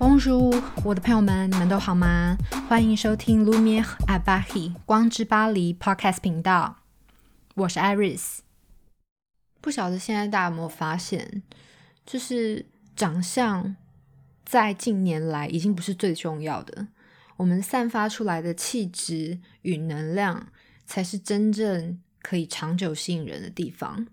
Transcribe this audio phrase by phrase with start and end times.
[0.00, 0.52] 汪叔
[0.84, 2.36] 我的朋友们，你们都好吗？
[2.68, 6.80] 欢迎收听 Lumiere à Paris 光之巴黎 Podcast 频道，
[7.54, 8.40] 我是 Iris。
[9.62, 11.42] 不晓得现在大家有没有发现，
[12.04, 13.74] 就是长相
[14.44, 16.88] 在近年来已经不是最重要的，
[17.38, 20.48] 我们散发出来的气质与能量
[20.84, 24.06] 才是真正可以长久吸引人的地方。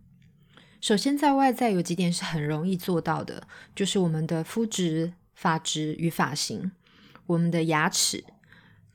[0.79, 3.45] 首先，在外在有几点是很容易做到的，
[3.75, 5.11] 就是我们的肤质。
[5.43, 6.71] 发质与发型，
[7.25, 8.23] 我们的牙齿，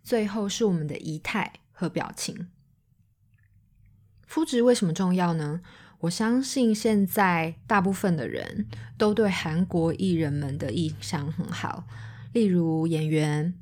[0.02, 2.48] 最后是我们的仪态和表情。
[4.26, 5.60] 肤质为什么重要呢？
[6.00, 8.66] 我相信现在大部分的人
[8.96, 11.84] 都对韩国艺人们的印象很好，
[12.32, 13.52] 例如演员、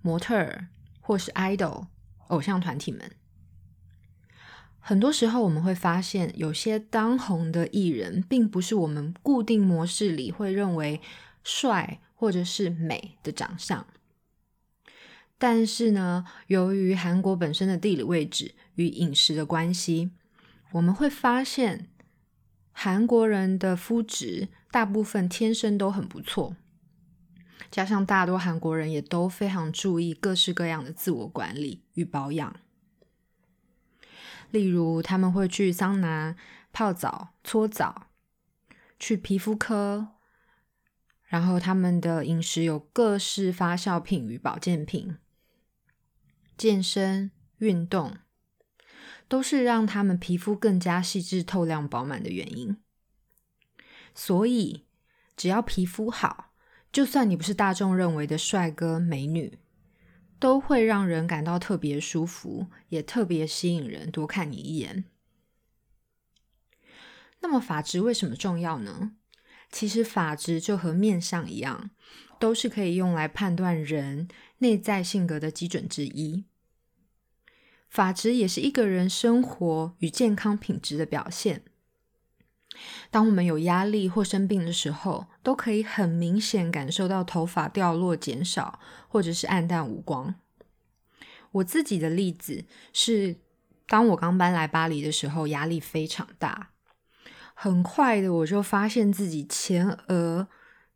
[0.00, 0.68] 模特儿
[1.00, 1.88] 或是 idol
[2.28, 3.10] 偶像团体们。
[4.78, 11.00] 很多时候我们会发现，有些当红的艺人，并不是我们固定模式里会认为
[11.42, 12.00] 帅。
[12.20, 13.86] 或者是美的长相，
[15.38, 20.10] 但是呢，由于韩国本身的地理位置与饮食的关系，
[20.72, 21.88] 我们会发现
[22.72, 26.56] 韩国人的肤质大部分天生都很不错，
[27.70, 32.56] 加上大多韩国人也都非常注意各式各样的自我管理与保养，
[34.50, 36.34] 例如他们会去桑拿、
[36.72, 38.08] 泡澡、搓澡，
[38.98, 40.17] 去皮肤科。
[41.28, 45.18] 然后他们的饮食有各式发酵品与保健品，
[46.56, 48.16] 健身运动
[49.28, 52.78] 都是让他们皮肤更加细致、透亮、饱满的原因。
[54.14, 54.86] 所以，
[55.36, 56.52] 只要皮肤好，
[56.90, 59.58] 就算你不是大众认为的帅哥美女，
[60.40, 65.04] 都会让人感到特别舒服，也特别吸引人多看你一眼。
[67.40, 69.12] 那么，发质为什么重要呢？
[69.70, 71.90] 其实发质就和面相一样，
[72.38, 76.44] 都是可以用来判断人内在性格的基准之一。
[77.88, 81.62] 发质也是一个人生活与健康品质的表现。
[83.10, 88.78] 当我们有压力或生病的时候，都可以很明显感受到头发掉落、减少，
[89.08, 90.34] 或者是黯淡无光。
[91.52, 93.36] 我自己的例子是，
[93.86, 96.70] 当我刚搬来巴黎的时候，压力非常大。
[97.60, 100.46] 很快的，我就发现自己前额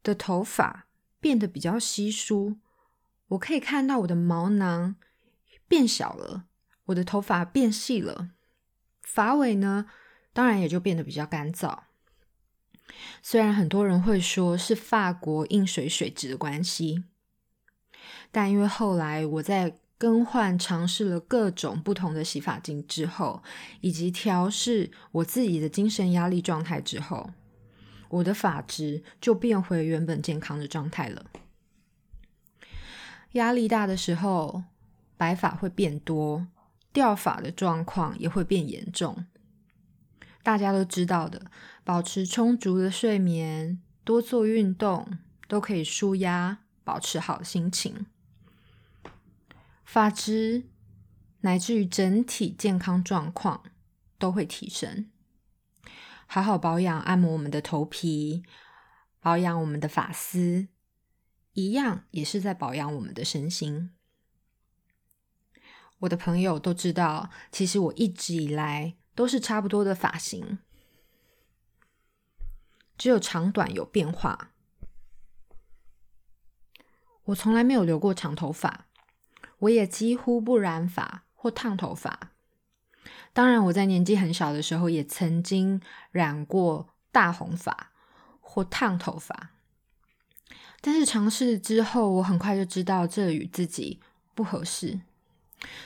[0.00, 0.87] 的头发
[1.19, 2.56] 变得比较稀疏，
[3.31, 4.95] 我可以看到我的毛囊
[5.67, 6.45] 变小了，
[6.84, 8.31] 我的头发变细了，
[9.00, 9.87] 发尾呢，
[10.33, 11.81] 当然也就变得比较干燥。
[13.21, 17.03] 虽然很多人会说是法国硬水水质的关系，
[18.31, 23.40] 但因为后来我在更换尝试了各种不同的洗发精之后，
[23.82, 27.30] 以及调试我自己的精神压力状态之后，
[28.08, 31.26] 我的发质就变回原本健康的状态了。
[33.34, 34.64] 压力大的时候，
[35.16, 36.48] 白发会变多，
[36.92, 39.24] 掉发的状况也会变严重。
[40.42, 41.46] 大家都知道的，
[41.84, 48.06] 保持充足的睡眠，多做运动，都可以舒压，保持好心情。
[49.92, 50.70] 发质
[51.42, 53.62] 乃至于整体健康状况
[54.19, 55.10] 都会提升。
[56.26, 58.42] 好好保养、按摩我们的头皮，
[59.20, 60.69] 保养我们的发丝，
[61.52, 63.91] 一样也是在保养我们的身心。
[65.98, 70.58] 我的朋友都知道，其实我一直以来都是差不多的发型，
[72.97, 74.52] 只有长短有变化。
[77.25, 78.86] 我从来没有留过长头发。
[79.62, 82.31] 我也几乎不染发或烫头发。
[83.33, 85.81] 当然，我在年纪很小的时候也曾经
[86.11, 87.93] 染过大红发
[88.41, 89.50] 或烫头发。
[90.81, 94.00] 但是尝试之后，我很快就知道这与自己
[94.34, 95.00] 不合适。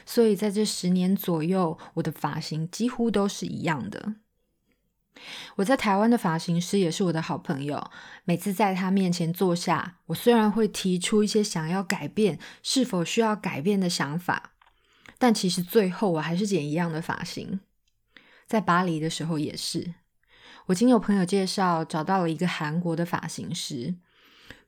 [0.06, 4.14] 所以在这十年左右，我的发型几乎都是一样的。
[5.56, 7.90] 我在台湾的发型师也是我的好朋友。
[8.24, 14.52] 每次在他面前坐下，我虽然会提出一些想要改变、是否需要改变的想法，
[15.18, 17.60] 但其实最后我还是剪一样的发型。
[18.46, 19.94] 在巴黎的时候也是，
[20.66, 23.96] 我经有朋友介绍找到了一个韩国的发型师，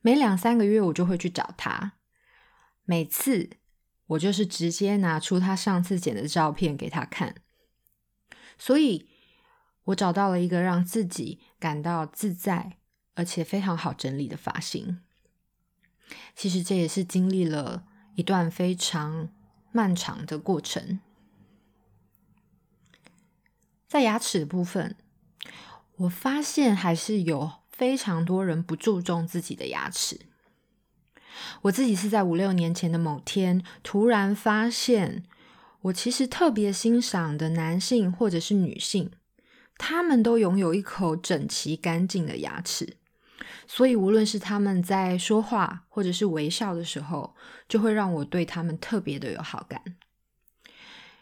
[0.01, 1.93] 每两三个月我就会去找他。
[2.85, 3.51] 每次
[4.07, 7.35] 我就是直接拿出他上次剪的照片给他看，
[8.57, 9.08] 所以。
[9.85, 12.77] 我找到了一个让自己感到自在，
[13.15, 14.99] 而且非常好整理的发型。
[16.35, 17.83] 其实这也是经历了
[18.15, 19.29] 一段非常
[19.71, 20.99] 漫长的过程。
[23.87, 24.95] 在牙齿的部分，
[25.95, 30.19] 我发现还是有非常多人不注重自己的牙齿。
[31.63, 35.23] 我自己是在五六年前的某天，突然发现，
[35.81, 39.11] 我其实特别欣赏的男性或者是女性，
[39.79, 42.97] 他们都拥有一口整齐干净的牙齿，
[43.65, 47.33] 所以无论是他们在说话或者是微笑的时候，
[47.67, 49.81] 就会让我对他们特别的有好感，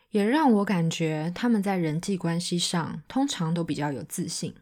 [0.10, 4.56] 也让我感觉他们在人际关系上通常都比较有自信。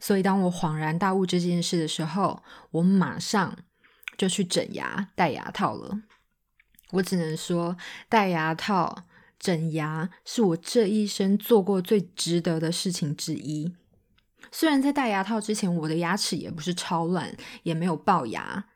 [0.00, 3.58] 所以当我恍然大悟这件事的时候，我马上
[4.16, 6.00] 就去整牙戴牙套了。
[6.92, 7.76] 我只能说，
[8.08, 9.04] 戴牙套、
[9.38, 13.72] 整牙是我这一生做过最值得的事情之一。
[14.50, 18.68] 虽然在戴牙套之前，我的牙齿也不是超乱，也没有龅牙，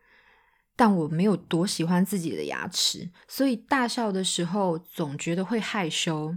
[0.76, 6.36] 但我没有多喜欢自己的牙齿，所以大笑的时候总觉得会害羞，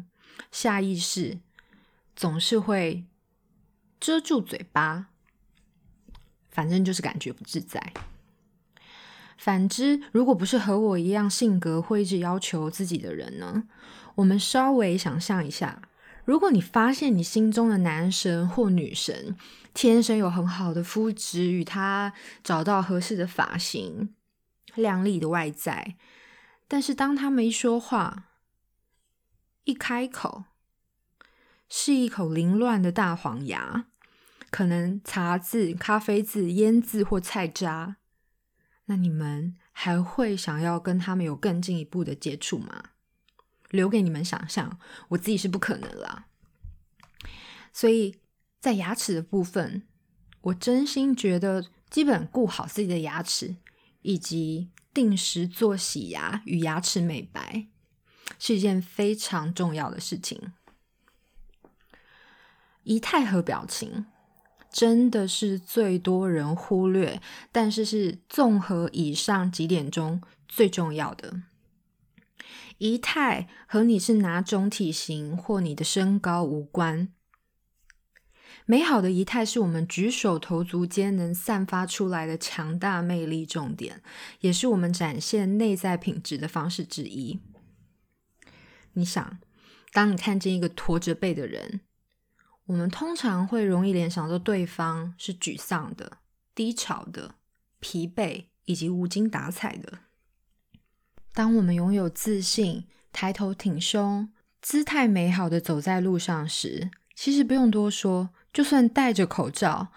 [0.52, 1.40] 下意识
[2.16, 3.06] 总是会
[4.00, 5.08] 遮住嘴巴，
[6.50, 7.94] 反正就是感觉不自在。
[9.46, 13.66] 反之，如果不是和我一样性格会一直要求自己的人呢？
[14.16, 15.84] 我们稍微想象一下，
[16.24, 19.38] 如果你发现你心中的男神或女神
[19.72, 22.12] 天生有很好的肤质，与他
[22.44, 24.16] 找到合适的发型、
[24.74, 25.96] 靓丽的外在，
[26.68, 28.30] 但是当他们一说话、
[29.66, 30.46] 一开口，
[31.70, 33.86] 是一口凌乱的大黄牙，
[34.50, 37.98] 可能茶渍、咖啡渍、烟渍或菜渣。
[38.86, 42.92] 那你们还会想要跟他们有更进一步的接触吗？
[43.72, 44.80] 留给你们想象，
[45.10, 46.28] 我自己是不可能啦。
[47.74, 48.20] 所以
[48.60, 49.88] 在牙齿的部分，
[50.42, 53.58] 我真心觉得，基本顾好自己的牙齿，
[54.02, 57.68] 以及定时做洗牙与牙齿美白，
[58.38, 60.54] 是一件非常重要的事情。
[62.84, 64.06] 仪态和表情。
[64.76, 71.44] 真的是最多人忽略，但是是综合以上几点中最重要的。
[72.80, 77.08] 仪态和你是哪种体型或你的身高无关。
[78.66, 84.04] 美好的仪态是我们举手投足间能散发出来的强大魅力重点，
[84.42, 87.40] 也是我们展现内在品质的方式之一。
[88.92, 89.40] 你想，
[89.94, 91.80] 当你看见一个驼着背的人，
[92.66, 96.18] 我们通常会容易联想到对方是沮丧的、
[96.56, 97.36] 低潮的、
[97.80, 100.00] 疲惫以及无精打采的。
[101.32, 104.32] 当我们拥有自信、抬头挺胸、
[104.62, 109.90] 姿态美好的走在路上时，其实不用多说，就算戴着口罩，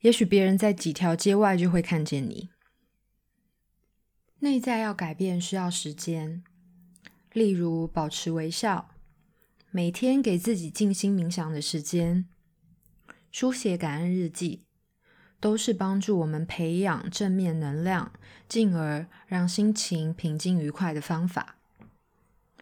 [0.00, 2.50] 也许别人在几条街外就会看见你。
[4.38, 6.44] 内在要改变需要时间，
[7.32, 8.93] 例如保持微笑。
[9.76, 12.26] 每天给自己静心冥想的时间，
[13.32, 14.62] 书写感恩日记，
[15.40, 18.12] 都是帮助我们培养正面能量，
[18.48, 21.56] 进而让心情平静愉快的方法。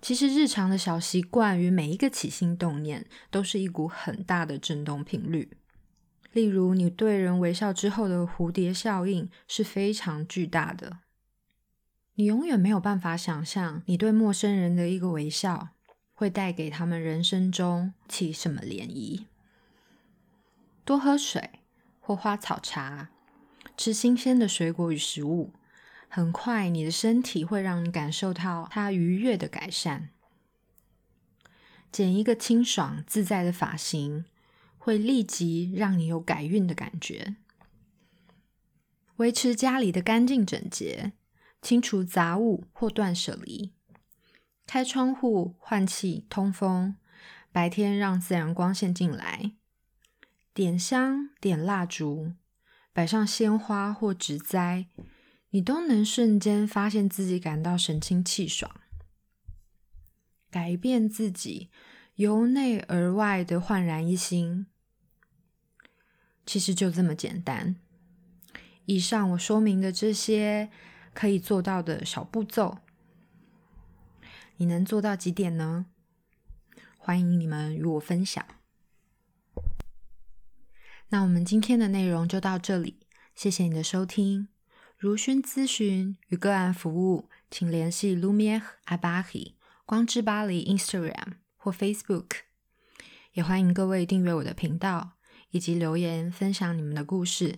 [0.00, 5.50] 其实日常的小习惯与每一个起心动念，都是一股很大的振动频率。
[6.32, 11.00] 例如，你对人微笑之后的蝴蝶效应是非常巨大的。
[12.14, 15.68] 你永远没有办法想象，你对陌生人的一个微笑。
[16.22, 19.24] 会带给他们人生中起什么涟漪？
[20.84, 21.50] 多喝水
[21.98, 23.10] 或花草茶，
[23.76, 25.52] 吃新鲜的水果与食物，
[26.08, 30.10] 很快你的身体会让你感受到它愉悦的改善。
[31.91, 34.24] 剪一个清爽自在的发型，
[34.79, 37.34] 会立即让你有改运的感觉。
[39.17, 41.14] 维持家里的干净整洁，
[41.60, 43.72] 清除杂物或断舍离。
[44.72, 46.96] 开窗户换气通风，
[47.52, 49.52] 白天让自然光线进来。
[50.55, 52.32] 点香点蜡烛，
[52.91, 54.86] 摆上鲜花或植栽，
[55.50, 58.81] 你都能瞬间发现自己感到神清气爽。
[60.50, 61.69] 改变自己，
[62.14, 64.64] 由内而外的焕然一新，
[66.46, 67.76] 其实就这么简单。
[68.86, 70.70] 以上我说明的这些
[71.12, 72.79] 可以做到的小步骤。
[74.62, 75.86] 你能做到几点呢？
[76.96, 78.46] 欢迎你们与我分享。
[81.08, 83.00] 那我们今天的内容就到这里，
[83.34, 84.46] 谢谢你的收听。
[84.96, 89.54] 如需咨询与个案服务，请联系 Lumiere Abahi
[89.84, 92.42] 光之巴黎 Instagram 或 Facebook。
[93.32, 95.14] 也欢迎各位订阅我的频道，
[95.50, 97.56] 以及留言分享你们的故事。